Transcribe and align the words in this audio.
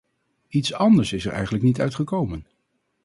Iets 0.47 0.73
anders 0.73 1.13
is 1.13 1.25
er 1.25 1.31
eigenlijk 1.31 1.63
niet 1.63 1.79
uit 1.81 1.95
gekomen. 1.95 2.45